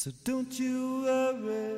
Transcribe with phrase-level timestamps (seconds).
[0.00, 1.74] So don't you worry,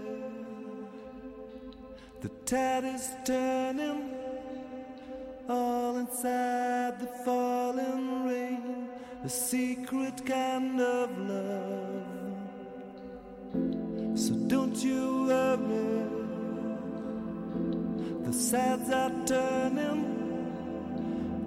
[2.21, 4.13] the tide is turning.
[5.49, 8.91] All inside the falling rain,
[9.25, 12.05] a secret kind of love.
[14.19, 16.05] So don't you worry,
[18.27, 20.05] the sides are turning.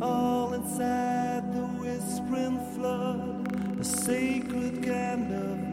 [0.02, 5.73] All inside the whispering flood, a sacred kind of